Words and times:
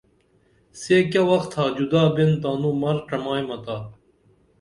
سے 0.81 0.97
کیہ 1.11 1.27
وخ 1.29 1.43
تھا 1.53 1.63
جُدا 1.75 2.03
بین 2.15 2.31
تانوں 2.41 2.75
مر 2.81 2.95
چمایا 3.07 3.55
تا 3.65 3.77